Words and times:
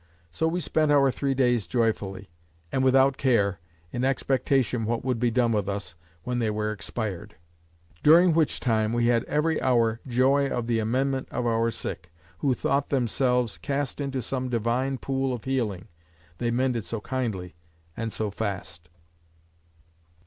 So 0.31 0.47
we 0.47 0.59
spent 0.61 0.91
our 0.91 1.11
three 1.11 1.35
days 1.35 1.67
joyfully, 1.67 2.31
and 2.71 2.83
without 2.83 3.17
care, 3.17 3.59
in 3.91 4.03
expectation 4.03 4.85
what 4.85 5.05
would 5.05 5.19
be 5.19 5.29
done 5.29 5.51
with 5.51 5.69
us, 5.69 5.93
when 6.23 6.39
they 6.39 6.49
were 6.49 6.71
expired. 6.71 7.35
During 8.01 8.33
which 8.33 8.59
time, 8.59 8.93
we 8.93 9.05
had 9.05 9.23
every 9.25 9.61
hour 9.61 9.99
joy 10.07 10.47
of 10.47 10.65
the 10.65 10.79
amendment 10.79 11.27
of 11.29 11.45
our 11.45 11.69
sick; 11.69 12.11
who 12.39 12.55
thought 12.55 12.89
themselves 12.89 13.59
cast 13.59 14.01
into 14.01 14.23
some 14.23 14.49
divine 14.49 14.97
pool 14.97 15.33
of 15.33 15.43
healing; 15.43 15.87
they 16.39 16.49
mended 16.49 16.83
so 16.83 16.99
kindly, 16.99 17.53
and 17.95 18.11
so 18.11 18.31
fast. 18.31 18.89